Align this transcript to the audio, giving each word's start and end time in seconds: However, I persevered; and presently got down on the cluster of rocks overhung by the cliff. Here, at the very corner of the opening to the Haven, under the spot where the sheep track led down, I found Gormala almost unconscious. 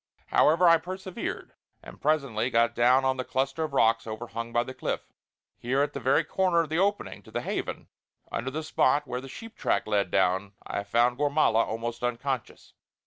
However, 0.29 0.67
I 0.67 0.77
persevered; 0.79 1.53
and 1.83 2.01
presently 2.01 2.49
got 2.49 2.73
down 2.73 3.05
on 3.05 3.17
the 3.17 3.23
cluster 3.23 3.63
of 3.65 3.71
rocks 3.73 4.07
overhung 4.07 4.51
by 4.51 4.63
the 4.63 4.73
cliff. 4.73 5.13
Here, 5.59 5.83
at 5.83 5.93
the 5.93 5.99
very 5.99 6.23
corner 6.23 6.61
of 6.61 6.69
the 6.69 6.79
opening 6.79 7.21
to 7.21 7.29
the 7.29 7.41
Haven, 7.41 7.87
under 8.31 8.49
the 8.49 8.63
spot 8.63 9.05
where 9.05 9.21
the 9.21 9.29
sheep 9.29 9.55
track 9.55 9.85
led 9.85 10.09
down, 10.09 10.53
I 10.65 10.83
found 10.85 11.19
Gormala 11.19 11.67
almost 11.67 12.01
unconscious. 12.03 12.73